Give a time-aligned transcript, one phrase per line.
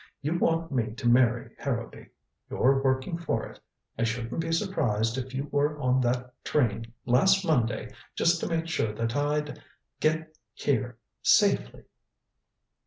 [0.23, 2.07] You want me to marry Harrowby.
[2.49, 3.59] You're working for it.
[3.99, 8.67] I shouldn't be surprised if you were on that train last Monday just to make
[8.67, 9.61] sure that I'd
[9.99, 11.83] get here safely."